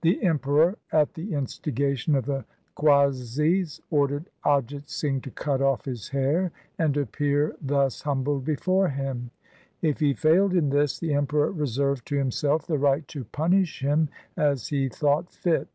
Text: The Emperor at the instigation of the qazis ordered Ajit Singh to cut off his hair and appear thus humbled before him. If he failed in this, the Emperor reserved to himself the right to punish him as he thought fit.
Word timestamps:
The 0.00 0.22
Emperor 0.22 0.78
at 0.92 1.12
the 1.12 1.34
instigation 1.34 2.14
of 2.14 2.24
the 2.24 2.46
qazis 2.74 3.82
ordered 3.90 4.30
Ajit 4.42 4.88
Singh 4.88 5.20
to 5.20 5.30
cut 5.30 5.60
off 5.60 5.84
his 5.84 6.08
hair 6.08 6.52
and 6.78 6.96
appear 6.96 7.54
thus 7.60 8.00
humbled 8.00 8.46
before 8.46 8.88
him. 8.88 9.30
If 9.82 10.00
he 10.00 10.14
failed 10.14 10.54
in 10.54 10.70
this, 10.70 10.98
the 10.98 11.12
Emperor 11.12 11.52
reserved 11.52 12.06
to 12.06 12.16
himself 12.16 12.66
the 12.66 12.78
right 12.78 13.06
to 13.08 13.24
punish 13.24 13.82
him 13.84 14.08
as 14.38 14.68
he 14.68 14.88
thought 14.88 15.30
fit. 15.30 15.68